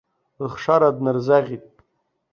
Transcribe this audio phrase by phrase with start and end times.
[0.39, 1.65] Рыхшара днарзаӷьит.